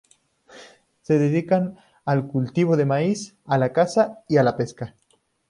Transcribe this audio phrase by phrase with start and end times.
[1.03, 4.95] Se dedicaban al cultivo de maíz, a la caza y a la pesca.